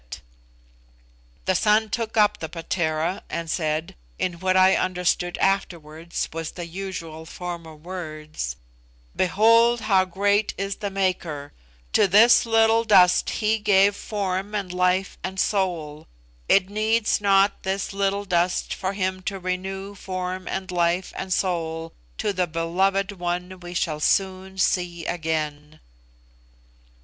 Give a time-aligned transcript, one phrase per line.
[1.45, 6.65] The son took up the 'patera' and said (in what I understood afterwards was the
[6.65, 8.55] usual form of words),
[9.15, 11.53] "Behold how great is the Maker!
[11.93, 16.07] To this little dust He gave form and life and soul.
[16.49, 21.93] It needs not this little dust for Him to renew form and life and soul
[22.17, 25.79] to the beloved one we shall soon see again."